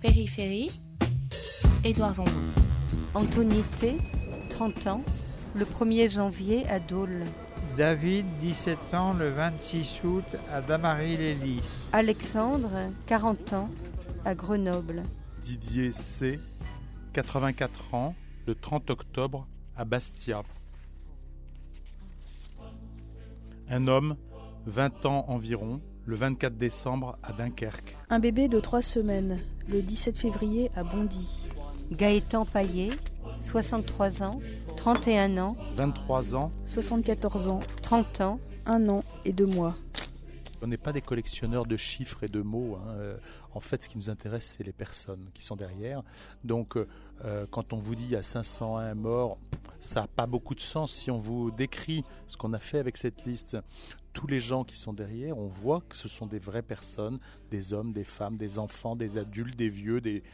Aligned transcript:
Périphérie, 0.00 0.70
Édouard 1.82 2.14
Zambon. 2.14 2.30
Antonité, 3.14 3.96
30 4.50 4.86
ans, 4.86 5.02
le 5.56 5.64
1er 5.64 6.08
janvier 6.08 6.68
à 6.68 6.78
Dole. 6.78 7.24
David, 7.76 8.26
17 8.40 8.94
ans, 8.94 9.12
le 9.12 9.30
26 9.30 10.02
août 10.04 10.24
à 10.52 10.60
Damary-les-Lys. 10.60 11.88
Alexandre, 11.92 12.70
40 13.06 13.52
ans, 13.54 13.70
à 14.24 14.36
Grenoble. 14.36 15.02
Didier 15.42 15.90
C, 15.90 16.38
84 17.12 17.94
ans, 17.94 18.14
le 18.46 18.54
30 18.54 18.90
octobre 18.90 19.48
à 19.76 19.84
Bastia. 19.84 20.42
Un 23.68 23.88
homme, 23.88 24.16
20 24.66 25.06
ans 25.06 25.24
environ, 25.26 25.80
le 26.06 26.14
24 26.14 26.56
décembre 26.56 27.18
à 27.24 27.32
Dunkerque. 27.32 27.96
Un 28.10 28.20
bébé 28.20 28.48
de 28.48 28.60
3 28.60 28.80
semaines, 28.80 29.40
le 29.68 29.82
17 29.82 30.18
février 30.18 30.70
à 30.76 30.82
Bondy. 30.84 31.48
Gaëtan 31.92 32.44
Paillet, 32.44 32.90
63 33.40 34.22
ans, 34.22 34.40
31 34.76 35.38
ans, 35.38 35.56
23 35.74 36.34
ans. 36.34 36.50
74 36.66 37.48
ans, 37.48 37.60
30 37.82 38.20
ans, 38.20 38.40
1 38.66 38.88
an 38.88 39.04
et 39.24 39.32
2 39.32 39.46
mois. 39.46 39.74
On 40.60 40.66
n'est 40.66 40.76
pas 40.76 40.92
des 40.92 41.00
collectionneurs 41.00 41.66
de 41.66 41.76
chiffres 41.76 42.24
et 42.24 42.28
de 42.28 42.40
mots. 42.42 42.76
hein. 42.76 42.90
Euh, 42.98 43.16
En 43.54 43.60
fait, 43.60 43.82
ce 43.82 43.88
qui 43.88 43.96
nous 43.96 44.10
intéresse, 44.10 44.56
c'est 44.58 44.64
les 44.64 44.72
personnes 44.72 45.30
qui 45.34 45.44
sont 45.44 45.56
derrière. 45.56 46.02
Donc, 46.44 46.76
euh, 46.76 47.46
quand 47.50 47.72
on 47.72 47.76
vous 47.76 47.94
dit 47.94 48.04
il 48.04 48.10
y 48.10 48.16
a 48.16 48.22
501 48.22 48.94
morts, 48.94 49.38
ça 49.80 50.02
n'a 50.02 50.06
pas 50.08 50.26
beaucoup 50.26 50.54
de 50.54 50.60
sens. 50.60 50.92
Si 50.92 51.10
on 51.10 51.16
vous 51.18 51.50
décrit 51.52 52.04
ce 52.26 52.36
qu'on 52.36 52.52
a 52.52 52.58
fait 52.58 52.78
avec 52.78 52.96
cette 52.96 53.24
liste, 53.24 53.56
tous 54.18 54.26
les 54.26 54.40
gens 54.40 54.64
qui 54.64 54.76
sont 54.76 54.92
derrière, 54.92 55.38
on 55.38 55.46
voit 55.46 55.80
que 55.88 55.94
ce 55.94 56.08
sont 56.08 56.26
des 56.26 56.40
vraies 56.40 56.62
personnes, 56.62 57.20
des 57.52 57.72
hommes, 57.72 57.92
des 57.92 58.02
femmes, 58.02 58.36
des 58.36 58.58
enfants, 58.58 58.96
des 58.96 59.16
adultes, 59.16 59.54
des 59.54 59.68
vieux, 59.68 60.00
des, 60.00 60.24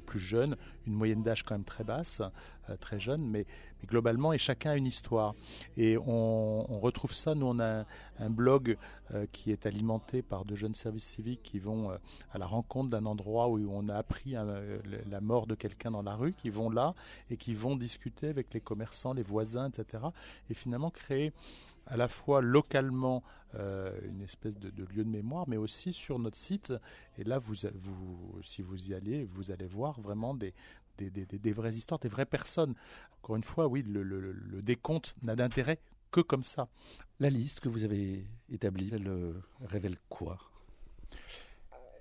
plus 0.00 0.18
jeunes, 0.18 0.56
une 0.84 0.94
moyenne 0.94 1.22
d'âge 1.22 1.44
quand 1.44 1.54
même 1.54 1.62
très 1.62 1.84
basse, 1.84 2.22
euh, 2.68 2.76
très 2.76 2.98
jeune, 2.98 3.24
mais, 3.24 3.46
globalement, 3.86 4.32
et 4.32 4.38
chacun 4.38 4.72
a 4.72 4.76
une 4.76 4.86
histoire. 4.86 5.34
Et 5.76 5.96
on, 5.98 6.80
retrouve 6.80 7.12
ça, 7.12 7.34
nous 7.34 7.46
on 7.46 7.60
a 7.60 7.84
un, 8.18 8.30
blog 8.30 8.76
euh, 9.12 9.26
qui 9.32 9.50
est 9.52 9.66
alimenté 9.66 10.22
par 10.22 10.44
de 10.44 10.54
jeunes 10.54 10.74
services 10.74 11.04
civiques 11.04 11.42
qui 11.42 11.58
vont 11.58 11.90
euh, 11.90 11.96
à 12.32 12.38
la 12.38 12.46
rencontre 12.46 12.90
d'un 12.90 13.06
endroit 13.06 13.48
où 13.48 13.58
on 13.70 13.88
a 13.88 13.96
appris 13.96 14.36
euh, 14.36 14.78
la 15.08 15.20
mort 15.20 15.46
de 15.46 15.54
quelqu'un 15.54 15.90
dans 15.90 16.02
la 16.02 16.14
rue, 16.14 16.32
qui 16.32 16.50
vont 16.50 16.70
là 16.70 16.94
et 17.30 17.36
qui 17.36 17.54
vont 17.54 17.76
discuter 17.76 18.28
avec 18.28 18.52
les 18.54 18.60
commerçants, 18.60 19.12
les 19.12 19.22
voisins, 19.22 19.68
etc. 19.68 20.04
Et 20.48 20.54
finalement 20.54 20.90
créer 20.90 21.32
à 21.90 21.96
la 21.96 22.08
fois 22.08 22.40
localement 22.40 23.22
euh, 23.56 23.92
une 24.08 24.22
espèce 24.22 24.58
de, 24.58 24.70
de, 24.70 24.84
lieu 24.84 25.04
de 25.04 25.10
mémoire, 25.10 25.48
mais 25.48 25.56
aussi 25.56 25.92
sur 25.92 26.18
notre 26.18 26.36
site. 26.36 26.72
Et 27.18 27.24
là, 27.24 27.38
vous, 27.38 27.54
vous, 27.74 28.40
si 28.42 28.62
vous 28.62 28.90
y 28.90 28.94
allez, 28.94 29.24
vous 29.24 29.50
allez 29.50 29.66
voir 29.66 30.00
vraiment 30.00 30.34
des, 30.34 30.54
des, 30.98 31.10
des, 31.10 31.26
des 31.26 31.52
vraies 31.52 31.74
histoires, 31.74 31.98
des 32.00 32.08
vraies 32.08 32.26
personnes. 32.26 32.74
Encore 33.18 33.36
une 33.36 33.44
fois, 33.44 33.66
oui, 33.66 33.82
le, 33.82 34.02
le, 34.02 34.20
le 34.32 34.62
décompte 34.62 35.16
n'a 35.22 35.36
d'intérêt 35.36 35.80
que 36.10 36.20
comme 36.20 36.42
ça. 36.42 36.68
La 37.18 37.30
liste 37.30 37.60
que 37.60 37.68
vous 37.68 37.84
avez 37.84 38.24
établie, 38.50 38.90
elle 38.92 39.08
euh, 39.08 39.32
révèle 39.62 39.96
quoi? 40.08 40.38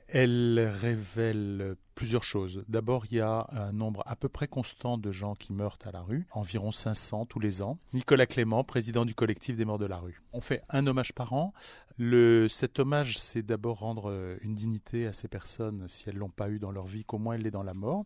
Elle 0.08 0.60
révèle 0.60 1.76
plusieurs 2.00 2.24
choses. 2.24 2.64
D'abord, 2.70 3.08
il 3.12 3.18
y 3.18 3.20
a 3.20 3.46
un 3.52 3.74
nombre 3.74 4.04
à 4.06 4.16
peu 4.16 4.30
près 4.30 4.48
constant 4.48 4.98
de 4.98 5.12
gens 5.12 5.36
qui 5.36 5.52
meurent 5.52 5.78
à 5.84 5.92
la 5.92 6.00
rue, 6.00 6.26
environ 6.32 6.72
500 6.72 7.26
tous 7.26 7.42
les 7.42 7.62
ans. 7.62 7.78
Nicolas 7.92 8.26
Clément, 8.26 8.64
président 8.64 9.04
du 9.04 9.14
collectif 9.14 9.58
des 9.58 9.66
morts 9.66 9.80
de 9.80 9.86
la 9.86 9.98
rue. 9.98 10.22
On 10.32 10.40
fait 10.40 10.64
un 10.70 10.88
hommage 10.88 11.12
par 11.12 11.34
an. 11.34 11.54
Le, 11.98 12.48
cet 12.48 12.80
hommage, 12.80 13.18
c'est 13.20 13.44
d'abord 13.44 13.80
rendre 13.80 14.38
une 14.40 14.56
dignité 14.56 15.08
à 15.08 15.12
ces 15.12 15.28
personnes, 15.28 15.88
si 15.90 16.08
elles 16.08 16.16
l'ont 16.16 16.30
pas 16.30 16.50
eu 16.50 16.58
dans 16.58 16.72
leur 16.72 16.88
vie, 16.88 17.04
qu'au 17.04 17.18
moins 17.18 17.36
elles 17.36 17.42
l'aient 17.42 17.52
dans 17.52 17.64
la 17.64 17.74
mort. 17.74 18.06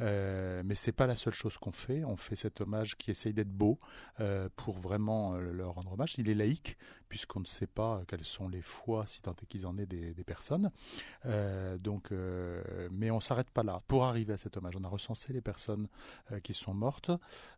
Euh, 0.00 0.62
mais 0.64 0.74
c'est 0.74 0.92
pas 0.92 1.06
la 1.06 1.16
seule 1.16 1.32
chose 1.32 1.56
qu'on 1.58 1.72
fait. 1.72 2.04
On 2.04 2.16
fait 2.16 2.36
cet 2.36 2.60
hommage 2.60 2.96
qui 2.96 3.10
essaye 3.10 3.32
d'être 3.32 3.52
beau 3.52 3.78
euh, 4.20 4.48
pour 4.56 4.78
vraiment 4.78 5.34
euh, 5.34 5.52
leur 5.52 5.74
rendre 5.74 5.92
hommage. 5.92 6.16
Il 6.18 6.28
est 6.28 6.34
laïque 6.34 6.76
puisqu'on 7.14 7.38
ne 7.38 7.46
sait 7.46 7.68
pas 7.68 8.02
quelles 8.08 8.24
sont 8.24 8.48
les 8.48 8.60
foi, 8.60 9.06
si 9.06 9.22
tant 9.22 9.36
est 9.40 9.46
qu'ils 9.46 9.68
en 9.68 9.78
aient 9.78 9.86
des, 9.86 10.24
personnes. 10.24 10.72
Euh, 11.26 11.78
donc, 11.78 12.10
mais 12.90 13.12
on 13.12 13.20
s'arrête 13.20 13.50
pas 13.50 13.62
là. 13.62 13.78
Pour 13.86 14.02
arriver 14.02 14.32
à 14.32 14.36
cet 14.36 14.56
hommage, 14.56 14.74
on 14.76 14.82
a 14.82 14.88
recensé 14.88 15.32
les 15.32 15.40
personnes 15.40 15.86
qui 16.42 16.54
sont 16.54 16.74
mortes 16.74 17.12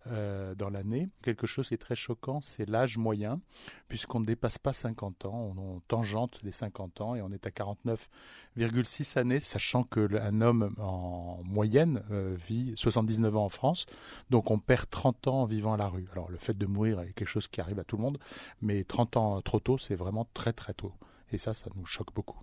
dans 0.04 0.68
l'année. 0.70 1.08
Quelque 1.22 1.46
chose 1.46 1.68
qui 1.68 1.74
est 1.74 1.78
très 1.78 1.96
choquant, 1.96 2.42
c'est 2.42 2.68
l'âge 2.68 2.98
moyen, 2.98 3.40
puisqu'on 3.88 4.20
ne 4.20 4.26
dépasse 4.26 4.58
pas 4.58 4.74
50 4.74 5.24
ans. 5.24 5.54
On, 5.56 5.76
on 5.76 5.80
tangente 5.88 6.38
les 6.42 6.52
50 6.52 7.00
ans 7.00 7.14
et 7.14 7.22
on 7.22 7.32
est 7.32 7.46
à 7.46 7.50
49,6 7.50 9.18
années, 9.18 9.40
sachant 9.40 9.84
que 9.84 10.20
un 10.20 10.42
homme 10.42 10.74
en 10.76 11.40
moyenne 11.44 12.02
vit 12.10 12.74
79 12.76 13.36
ans 13.38 13.44
en 13.46 13.48
France, 13.48 13.86
donc 14.28 14.50
on 14.50 14.58
perd 14.58 14.90
30 14.90 15.28
ans 15.28 15.42
en 15.42 15.46
vivant 15.46 15.72
à 15.72 15.78
la 15.78 15.88
rue. 15.88 16.08
Alors 16.12 16.30
le 16.30 16.36
fait 16.36 16.58
de 16.58 16.66
mourir 16.66 17.00
est 17.00 17.14
quelque 17.14 17.28
chose 17.28 17.48
qui 17.48 17.62
arrive 17.62 17.78
à 17.78 17.84
tout 17.84 17.96
le 17.96 18.02
monde, 18.02 18.18
mais 18.60 18.84
30 18.84 19.16
ans 19.16 19.40
trop 19.46 19.60
tôt, 19.60 19.78
c'est 19.78 19.94
vraiment 19.94 20.26
très 20.34 20.52
très 20.52 20.74
tôt. 20.74 20.92
Et 21.32 21.38
ça, 21.38 21.54
ça 21.54 21.70
nous 21.76 21.86
choque 21.86 22.12
beaucoup. 22.14 22.38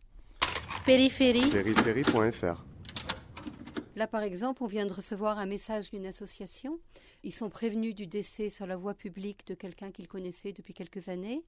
Périphérie. 0.85 1.49
Périphérie.fr 1.49 2.63
Là, 3.95 4.07
par 4.07 4.23
exemple, 4.23 4.63
on 4.63 4.67
vient 4.67 4.87
de 4.87 4.93
recevoir 4.93 5.37
un 5.37 5.45
message 5.45 5.91
d'une 5.91 6.07
association. 6.07 6.79
Ils 7.23 7.33
sont 7.33 7.49
prévenus 7.49 7.93
du 7.93 8.07
décès 8.07 8.49
sur 8.49 8.65
la 8.65 8.75
voie 8.75 8.95
publique 8.95 9.45
de 9.45 9.53
quelqu'un 9.53 9.91
qu'ils 9.91 10.07
connaissaient 10.07 10.53
depuis 10.53 10.73
quelques 10.73 11.09
années 11.09 11.43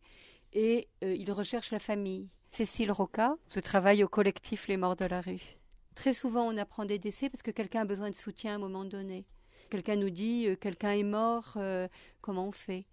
et 0.53 0.87
euh, 1.03 1.15
ils 1.15 1.31
recherchent 1.31 1.71
la 1.71 1.79
famille. 1.79 2.27
Cécile 2.51 2.91
Roca, 2.91 3.35
je 3.53 3.59
travaille 3.59 4.03
au 4.03 4.07
collectif 4.07 4.67
Les 4.67 4.77
Morts 4.77 4.95
de 4.95 5.05
la 5.05 5.21
rue. 5.21 5.57
Très 5.95 6.13
souvent, 6.13 6.43
on 6.43 6.57
apprend 6.57 6.85
des 6.85 6.99
décès 6.99 7.29
parce 7.29 7.41
que 7.41 7.51
quelqu'un 7.51 7.81
a 7.81 7.85
besoin 7.85 8.09
de 8.09 8.15
soutien 8.15 8.51
à 8.51 8.55
un 8.55 8.59
moment 8.59 8.85
donné. 8.85 9.25
Quelqu'un 9.69 9.95
nous 9.95 10.09
dit 10.09 10.47
euh, 10.47 10.55
quelqu'un 10.55 10.91
est 10.91 11.03
mort, 11.03 11.53
euh, 11.57 11.87
comment 12.21 12.47
on 12.47 12.51
fait? 12.51 12.85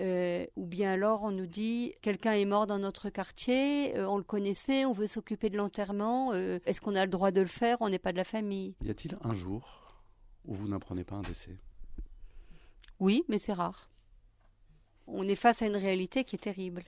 Euh, 0.00 0.46
Ou 0.56 0.66
bien 0.66 0.92
alors 0.92 1.22
on 1.22 1.30
nous 1.30 1.46
dit 1.46 1.94
quelqu'un 2.02 2.32
est 2.32 2.44
mort 2.44 2.66
dans 2.66 2.78
notre 2.78 3.10
quartier, 3.10 3.94
on 3.98 4.18
le 4.18 4.24
connaissait, 4.24 4.84
on 4.84 4.92
veut 4.92 5.06
s'occuper 5.06 5.50
de 5.50 5.56
l'enterrement, 5.56 6.34
est-ce 6.34 6.80
qu'on 6.80 6.94
a 6.94 7.04
le 7.04 7.10
droit 7.10 7.30
de 7.30 7.40
le 7.40 7.46
faire? 7.46 7.78
On 7.80 7.88
n'est 7.88 7.98
pas 7.98 8.12
de 8.12 8.18
la 8.18 8.24
famille. 8.24 8.74
Y 8.82 8.90
a-t-il 8.90 9.14
un 9.22 9.34
jour 9.34 9.94
où 10.44 10.54
vous 10.54 10.68
n'apprenez 10.68 11.04
pas 11.04 11.16
un 11.16 11.22
décès? 11.22 11.56
Oui, 13.00 13.24
mais 13.28 13.38
c'est 13.38 13.54
rare. 13.54 13.90
On 15.06 15.26
est 15.26 15.34
face 15.34 15.62
à 15.62 15.66
une 15.66 15.76
réalité 15.76 16.24
qui 16.24 16.36
est 16.36 16.40
terrible. 16.40 16.84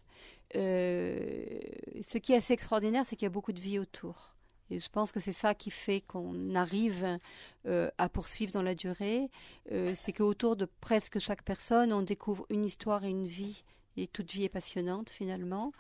ce 0.53 2.19
qui 2.19 2.33
est 2.33 2.37
assez 2.37 2.53
extraordinaire, 2.53 3.06
c'est 3.06 3.16
qu'il 3.16 3.27
y 3.27 3.31
a 3.31 3.31
beaucoup 3.33 3.53
de 3.53 3.60
vie 3.60 3.78
autour. 3.78 4.34
Et 4.70 4.78
je 4.78 4.88
pense 4.90 5.12
que 5.12 5.20
c'est 5.20 5.32
ça 5.32 5.54
qui 5.54 5.70
fait 5.70 6.00
qu'on 6.02 6.54
arrive 6.54 7.18
euh, 7.66 7.90
à 7.98 8.08
poursuivre 8.08 8.52
dans 8.52 8.62
la 8.62 8.74
durée. 8.74 9.30
Euh, 9.72 9.92
c'est 9.94 10.12
qu'autour 10.12 10.56
de 10.56 10.66
presque 10.80 11.18
chaque 11.18 11.42
personne, 11.42 11.92
on 11.92 12.02
découvre 12.02 12.46
une 12.50 12.64
histoire 12.64 13.04
et 13.04 13.10
une 13.10 13.26
vie. 13.26 13.64
Et 13.96 14.06
toute 14.06 14.30
vie 14.30 14.44
est 14.44 14.48
passionnante 14.48 15.10
finalement. 15.10 15.72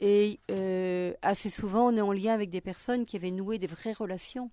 Et 0.00 0.40
euh, 0.50 1.14
assez 1.22 1.50
souvent, 1.50 1.92
on 1.92 1.96
est 1.96 2.00
en 2.00 2.12
lien 2.12 2.32
avec 2.32 2.50
des 2.50 2.60
personnes 2.60 3.06
qui 3.06 3.16
avaient 3.16 3.30
noué 3.30 3.58
des 3.58 3.68
vraies 3.68 3.92
relations. 3.92 4.50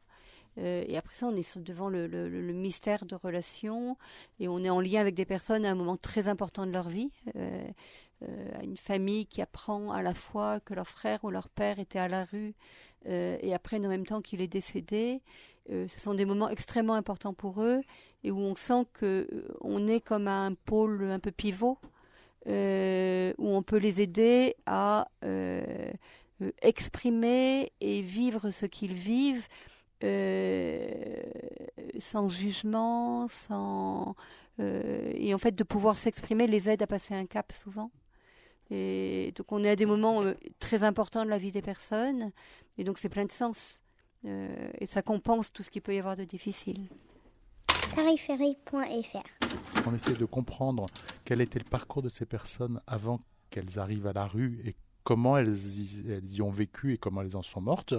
Et 0.58 0.98
après 0.98 1.16
ça, 1.16 1.28
on 1.28 1.36
est 1.36 1.58
devant 1.60 1.90
le, 1.90 2.08
mystère 2.54 3.06
de 3.06 3.16
relations. 3.16 3.98
Et 4.40 4.48
on 4.48 4.64
est 4.64 4.70
en 4.70 4.82
lien 4.82 5.00
avec 5.00 5.16
des 5.16 5.26
personnes 5.26 5.66
à 5.66 5.72
un 5.72 5.76
moment 5.76 5.98
très 5.98 6.28
important 6.28 6.66
de 6.66 6.72
leur 6.72 6.90
vie. 6.90 7.12
à 8.58 8.64
une 8.64 8.78
famille 8.78 9.26
qui 9.26 9.42
apprend 9.42 9.92
à 9.92 10.02
la 10.02 10.14
fois 10.14 10.60
que 10.60 10.74
leur 10.74 10.88
frère 10.88 11.24
ou 11.24 11.30
leur 11.30 11.48
père 11.48 11.80
était 11.80 12.00
à 12.00 12.10
la 12.10 12.26
rue 12.26 12.54
euh, 13.08 13.38
et 13.42 13.54
apprennent 13.54 13.86
en 13.86 13.90
même 13.90 14.06
temps 14.06 14.22
qu'il 14.22 14.42
est 14.42 14.48
décédé. 14.48 15.22
Euh, 15.72 15.88
ce 15.88 16.00
sont 16.00 16.14
des 16.14 16.26
moments 16.26 16.50
extrêmement 16.50 16.96
importants 16.96 17.34
pour 17.34 17.62
eux 17.62 17.82
et 18.24 18.32
où 18.32 18.40
on 18.40 18.56
sent 18.56 18.86
que 18.92 19.28
euh, 19.32 19.56
on 19.62 19.88
est 19.88 20.02
comme 20.02 20.28
un 20.28 20.54
pôle 20.54 21.04
un 21.04 21.20
peu 21.20 21.32
pivot 21.32 21.78
où 22.46 22.52
on 23.56 23.62
peut 23.64 23.78
les 23.78 24.02
aider 24.02 24.56
à 24.66 25.08
exprimer 26.62 27.72
et 27.80 28.02
vivre 28.02 28.50
ce 28.50 28.66
qu'ils 28.66 28.94
vivent. 28.94 29.48
Sans 32.00 32.30
jugement, 32.30 33.28
sans 33.28 34.16
et 34.60 35.34
en 35.34 35.38
fait 35.38 35.56
de 35.56 35.64
pouvoir 35.64 35.98
s'exprimer 35.98 36.46
les 36.48 36.70
aide 36.70 36.82
à 36.82 36.88
passer 36.88 37.14
un 37.14 37.26
cap 37.26 37.52
souvent. 37.52 37.92
Et 38.72 39.34
donc 39.36 39.52
on 39.52 39.64
est 39.64 39.70
à 39.70 39.76
des 39.76 39.86
moments 39.86 40.22
euh, 40.24 40.34
très 40.60 40.84
importants 40.84 41.26
de 41.26 41.30
la 41.30 41.38
vie 41.38 41.52
des 41.52 41.62
personnes, 41.62 42.32
et 42.78 42.84
donc 42.84 42.98
c'est 42.98 43.10
plein 43.10 43.26
de 43.26 43.32
sens. 43.32 43.82
Euh, 44.26 44.70
et 44.80 44.86
ça 44.86 45.02
compense 45.02 45.52
tout 45.52 45.64
ce 45.64 45.72
qu'il 45.72 45.82
peut 45.82 45.96
y 45.96 46.00
avoir 46.00 46.16
de 46.16 46.24
difficile. 46.24 46.88
Périphérie.fr 47.96 49.88
On 49.88 49.96
essaie 49.96 50.14
de 50.14 50.26
comprendre 50.26 50.86
quel 51.26 51.42
était 51.42 51.60
le 51.60 51.66
parcours 51.66 52.02
de 52.02 52.10
ces 52.10 52.26
personnes 52.26 52.82
avant 52.86 53.22
qu'elles 53.50 53.80
arrivent 53.80 54.08
à 54.08 54.14
la 54.14 54.28
rue 54.28 54.62
et 54.66 54.76
comment 55.04 55.38
elles 55.38 55.56
y, 55.56 56.12
elles 56.12 56.32
y 56.32 56.42
ont 56.42 56.52
vécu 56.52 56.94
et 56.94 56.98
comment 56.98 57.22
elles 57.22 57.36
en 57.36 57.42
sont 57.42 57.62
mortes. 57.62 57.96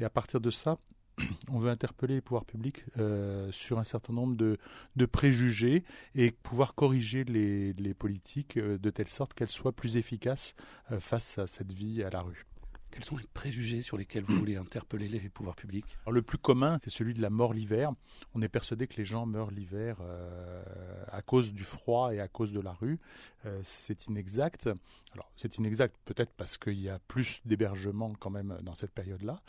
Et 0.00 0.04
à 0.04 0.10
partir 0.10 0.40
de 0.40 0.50
ça, 0.50 0.78
on 1.50 1.58
veut 1.58 1.70
interpeller 1.70 2.14
les 2.14 2.20
pouvoirs 2.20 2.44
publics 2.44 2.84
euh, 2.98 3.50
sur 3.52 3.78
un 3.78 3.84
certain 3.84 4.12
nombre 4.12 4.36
de, 4.36 5.06
préjugés 5.06 5.84
et 6.14 6.30
pouvoir 6.30 6.74
corriger 6.74 7.24
les, 7.24 7.72
les 7.74 7.94
politiques 7.94 8.56
euh, 8.56 8.78
de 8.78 8.90
telle 8.90 9.08
sorte 9.08 9.34
qu'elles 9.34 9.48
soient 9.48 9.72
plus 9.72 9.96
efficaces 9.96 10.54
euh, 10.92 11.00
face 11.00 11.38
à 11.38 11.46
cette 11.46 11.72
vie 11.72 12.02
à 12.02 12.10
la 12.10 12.22
rue. 12.22 12.44
Quels 12.90 13.04
sont 13.04 13.16
les 13.16 13.26
préjugés 13.34 13.82
sur 13.82 13.96
lesquels 13.96 14.24
vous 14.24 14.36
voulez 14.36 14.56
interpeller 14.56 15.08
les 15.08 15.28
pouvoirs 15.28 15.54
publics? 15.54 15.84
Alors, 16.02 16.12
le 16.12 16.22
plus 16.22 16.38
commun, 16.38 16.78
c'est 16.82 16.90
celui 16.90 17.14
de 17.14 17.20
la 17.20 17.30
mort 17.30 17.52
l'hiver. 17.52 17.92
On 18.34 18.42
est 18.42 18.48
persuadé 18.48 18.86
que 18.86 18.96
les 18.96 19.04
gens 19.04 19.26
meurent 19.26 19.50
l'hiver 19.50 19.98
euh, 20.00 20.62
à 21.08 21.22
cause 21.22 21.52
du 21.52 21.64
froid 21.64 22.14
et 22.14 22.20
à 22.20 22.28
cause 22.28 22.52
de 22.52 22.60
la 22.60 22.72
rue. 22.72 22.98
Euh, 23.46 23.60
c'est 23.62 24.06
inexact. 24.06 24.68
Alors, 25.12 25.30
c'est 25.36 25.58
inexact 25.58 25.96
peut-être 26.04 26.32
parce 26.36 26.56
qu'il 26.56 26.80
y 26.80 26.88
a 26.88 26.98
plus 26.98 27.40
d'hébergements 27.44 28.14
quand 28.18 28.30
même 28.30 28.58
dans 28.62 28.74
cette 28.74 28.92
période-là, 28.92 29.40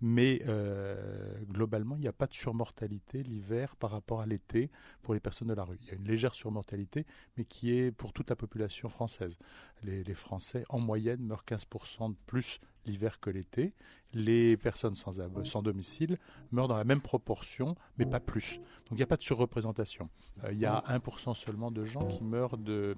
mais 0.00 0.42
euh, 0.46 1.32
globalement, 1.44 1.96
il 1.96 2.02
n'y 2.02 2.08
a 2.08 2.12
pas 2.12 2.26
de 2.26 2.34
surmortalité 2.34 3.22
l'hiver 3.22 3.76
par 3.76 3.90
rapport 3.90 4.20
à 4.20 4.26
l'été 4.26 4.70
pour 5.02 5.14
les 5.14 5.20
personnes 5.20 5.48
de 5.48 5.54
la 5.54 5.64
rue. 5.64 5.78
Il 5.82 5.88
y 5.88 5.90
a 5.92 5.94
une 5.94 6.06
légère 6.06 6.34
surmortalité, 6.34 7.06
mais 7.36 7.44
qui 7.44 7.72
est 7.72 7.92
pour 7.92 8.12
toute 8.12 8.30
la 8.30 8.36
population 8.36 8.88
française. 8.88 9.38
Les, 9.82 10.02
les 10.02 10.14
Français, 10.14 10.64
en 10.68 10.78
moyenne, 10.78 11.20
meurent 11.20 11.44
15% 11.46 12.10
de 12.10 12.16
plus 12.26 12.60
l'hiver 12.88 13.20
que 13.20 13.30
l'été. 13.30 13.72
Les 14.14 14.56
personnes 14.56 14.94
sans, 14.94 15.12
sans 15.44 15.60
domicile 15.62 16.16
meurent 16.50 16.66
dans 16.68 16.78
la 16.78 16.84
même 16.84 17.02
proportion, 17.02 17.76
mais 17.98 18.06
pas 18.06 18.20
plus. 18.20 18.56
Donc 18.56 18.92
il 18.92 18.96
n'y 18.96 19.02
a 19.02 19.06
pas 19.06 19.18
de 19.18 19.22
surreprésentation. 19.22 20.08
Euh, 20.44 20.52
il 20.52 20.58
y 20.58 20.64
a 20.64 20.82
1% 20.88 21.34
seulement 21.34 21.70
de 21.70 21.84
gens 21.84 22.06
qui 22.06 22.24
meurent 22.24 22.56
de, 22.56 22.96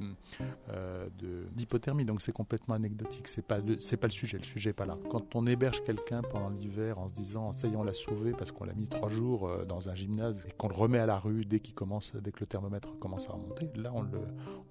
euh, 0.69 1.09
de- 1.19 1.47
d'hypothermie, 1.53 2.05
donc 2.05 2.23
c'est 2.23 2.31
complètement 2.31 2.75
anecdotique. 2.77 3.27
C'est 3.27 3.45
pas 3.45 3.59
c'est 3.81 3.97
pas 3.97 4.07
le 4.07 4.13
sujet. 4.13 4.39
Le 4.39 4.45
sujet 4.45 4.71
n'est 4.71 4.75
pas 4.75 4.87
là. 4.87 4.97
Quand 5.11 5.35
on 5.35 5.47
héberge 5.49 5.83
quelqu'un 5.83 6.23
pendant 6.23 6.49
l'hiver 6.49 7.01
en 7.01 7.09
se 7.09 7.15
disant 7.15 7.51
ça 7.53 7.67
y 7.67 7.73
est 7.73 7.77
on 7.77 7.83
l'a 7.83 7.93
sauvé 7.93 8.31
parce 8.31 8.53
qu'on 8.53 8.65
l'a 8.65 8.75
mis 8.75 8.87
trois 8.89 9.09
jours 9.11 9.49
euh, 9.49 9.65
dans 9.65 9.89
un 9.89 9.97
gymnase 9.97 10.47
et 10.49 10.53
qu'on 10.53 10.69
le 10.69 10.75
remet 10.75 10.99
à 11.01 11.07
la 11.07 11.19
rue 11.19 11.45
dès 11.45 11.59
qu'il 11.59 11.75
commence, 11.75 12.15
dès 12.15 12.31
que 12.31 12.39
le 12.39 12.47
thermomètre 12.47 12.97
commence 13.01 13.29
à 13.29 13.33
remonter, 13.33 13.69
là 13.75 13.91
on 13.93 14.03
le, 14.03 14.21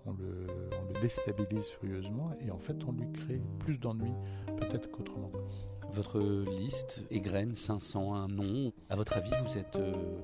on 0.05 0.13
le, 0.13 0.47
on 0.81 0.93
le 0.93 1.01
déstabilise 1.01 1.67
furieusement 1.67 2.31
et 2.39 2.49
en 2.49 2.59
fait 2.59 2.81
on 2.85 2.93
lui 2.93 3.11
crée 3.11 3.41
plus 3.59 3.77
d'ennuis 3.77 4.13
peut-être 4.57 4.89
qu'autrement. 4.89 5.08
Votre 5.91 6.19
liste 6.19 7.03
égrène 7.09 7.55
501 7.55 8.27
noms. 8.27 8.71
À 8.89 8.95
votre 8.95 9.17
avis, 9.17 9.31
vous 9.45 9.57
êtes 9.57 9.75
euh, 9.77 10.21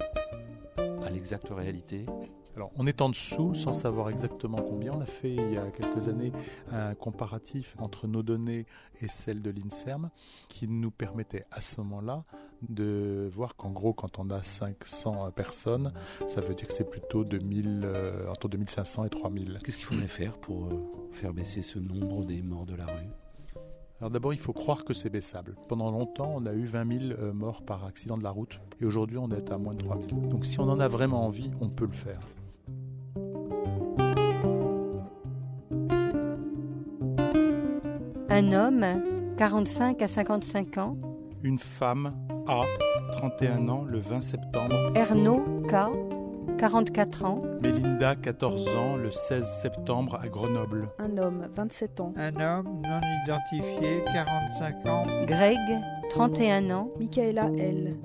à 1.03 1.09
l'exacte 1.09 1.49
réalité? 1.49 2.05
Alors, 2.55 2.71
on 2.77 2.87
est 2.87 3.01
en 3.01 3.09
dessous 3.09 3.53
sans 3.53 3.73
savoir 3.73 4.09
exactement 4.09 4.57
combien. 4.57 4.93
On 4.93 5.01
a 5.01 5.05
fait 5.05 5.33
il 5.33 5.53
y 5.53 5.57
a 5.57 5.69
quelques 5.71 6.07
années 6.07 6.31
un 6.71 6.95
comparatif 6.95 7.75
entre 7.79 8.07
nos 8.07 8.23
données 8.23 8.65
et 9.01 9.09
celles 9.09 9.41
de 9.41 9.51
l'INSERM 9.51 10.09
qui 10.47 10.69
nous 10.69 10.91
permettait 10.91 11.45
à 11.51 11.59
ce 11.59 11.81
moment-là 11.81 12.23
de 12.69 13.29
voir 13.33 13.57
qu'en 13.57 13.71
gros, 13.71 13.93
quand 13.93 14.19
on 14.19 14.29
a 14.29 14.41
500 14.41 15.31
personnes, 15.31 15.91
ça 16.27 16.39
veut 16.39 16.53
dire 16.53 16.67
que 16.67 16.73
c'est 16.73 16.89
plutôt 16.89 17.25
2000, 17.25 17.81
euh, 17.83 18.29
entre 18.29 18.47
2500 18.47 19.05
et 19.05 19.09
3000. 19.09 19.59
Qu'est-ce 19.63 19.77
qu'il 19.77 19.87
faudrait 19.87 20.07
faire 20.07 20.37
pour 20.37 20.67
euh, 20.67 21.09
faire 21.11 21.33
baisser 21.33 21.61
ce 21.61 21.79
nombre 21.79 22.23
des 22.23 22.41
morts 22.41 22.65
de 22.65 22.75
la 22.75 22.85
rue? 22.85 23.24
Alors 24.01 24.11
d'abord, 24.11 24.33
il 24.33 24.39
faut 24.39 24.51
croire 24.51 24.83
que 24.83 24.93
c'est 24.93 25.09
baissable. 25.09 25.55
Pendant 25.69 25.89
longtemps, 25.89 26.33
on 26.35 26.45
a 26.45 26.53
eu 26.53 26.65
20 26.65 26.99
000 27.09 27.19
euh, 27.19 27.31
morts 27.33 27.63
par 27.63 27.85
accident 27.85 28.17
de 28.17 28.23
la 28.23 28.29
route 28.29 28.59
et 28.81 28.85
aujourd'hui, 28.85 29.17
on 29.17 29.29
est 29.31 29.51
à 29.51 29.57
moins 29.57 29.73
de 29.73 29.79
3 29.79 29.97
000. 30.09 30.21
Donc 30.27 30.45
si 30.45 30.59
on 30.59 30.69
en 30.69 30.79
a 30.81 30.87
vraiment 30.89 31.25
envie, 31.25 31.49
on 31.61 31.69
peut 31.69 31.85
le 31.85 31.93
faire. 31.93 32.19
Un 38.29 38.51
homme, 38.51 38.85
45 39.37 40.01
à 40.01 40.07
55 40.07 40.77
ans, 40.77 40.97
Une 41.43 41.57
femme, 41.57 42.13
A, 42.47 42.63
31 43.13 43.69
ans, 43.69 43.85
le 43.85 43.99
20 43.99 44.19
septembre. 44.19 44.75
Ernaud 44.95 45.61
K, 45.69 45.75
44 46.57 47.25
ans, 47.25 47.41
Mélinda, 47.61 48.15
14 48.15 48.67
ans, 48.69 48.95
le 48.95 49.11
16 49.11 49.45
septembre 49.45 50.19
à 50.21 50.27
Grenoble. 50.27 50.87
Un 50.99 51.17
homme, 51.17 51.47
27 51.53 51.99
ans. 51.99 52.13
Un 52.15 52.35
homme 52.39 52.81
non 52.83 52.99
identifié, 53.25 54.03
45 54.05 54.87
ans, 54.87 55.03
Greg, 55.25 55.57
31 56.09 56.71
ans, 56.71 56.89
Michaela 56.97 57.49
L, 57.57 57.95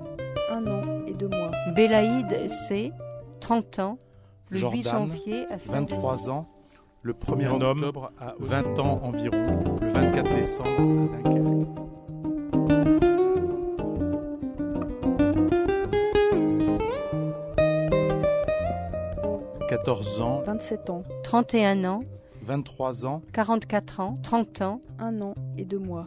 un 0.51 0.67
an 0.67 0.81
et 1.07 1.13
deux 1.13 1.29
mois. 1.29 1.51
Bélaïde 1.75 2.49
C, 2.67 2.91
30 3.39 3.79
ans, 3.79 3.97
le 4.49 4.59
8 4.59 4.61
Jordan, 4.61 4.91
janvier 4.91 5.45
à 5.49 5.57
saint 5.57 5.73
23 5.73 6.29
ans, 6.29 6.47
le 7.03 7.13
1er 7.13 7.47
Un 7.47 7.61
homme, 7.61 7.77
octobre 7.79 8.11
à 8.19 8.35
20 8.39 8.79
ans 8.79 8.99
environ, 9.03 9.77
le 9.81 9.87
24 9.87 10.35
décembre 10.35 10.69
à 11.13 11.29
Dunkerque. 11.29 11.90
«14 19.83 20.21
ans, 20.21 20.43
27 20.45 20.89
ans, 20.91 21.03
31 21.23 21.85
ans, 21.85 22.03
23 22.43 23.07
ans, 23.07 23.23
44 23.33 23.99
ans, 23.99 24.15
30 24.21 24.61
ans, 24.61 24.81
un 24.99 25.21
an 25.21 25.33
et 25.57 25.65
deux 25.65 25.79
mois. 25.79 26.05